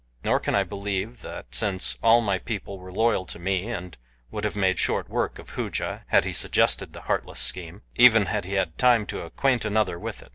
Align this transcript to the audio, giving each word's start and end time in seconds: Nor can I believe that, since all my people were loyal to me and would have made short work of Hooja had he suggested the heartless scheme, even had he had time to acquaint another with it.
Nor 0.25 0.39
can 0.39 0.55
I 0.55 0.63
believe 0.63 1.21
that, 1.21 1.53
since 1.53 1.95
all 2.01 2.21
my 2.21 2.39
people 2.39 2.79
were 2.79 2.91
loyal 2.91 3.23
to 3.27 3.37
me 3.37 3.69
and 3.69 3.95
would 4.31 4.43
have 4.45 4.55
made 4.55 4.79
short 4.79 5.07
work 5.09 5.37
of 5.37 5.51
Hooja 5.51 6.05
had 6.07 6.25
he 6.25 6.33
suggested 6.33 6.93
the 6.93 7.01
heartless 7.01 7.37
scheme, 7.39 7.83
even 7.97 8.25
had 8.25 8.43
he 8.45 8.53
had 8.53 8.79
time 8.79 9.05
to 9.05 9.21
acquaint 9.21 9.63
another 9.63 9.99
with 9.99 10.23
it. 10.23 10.29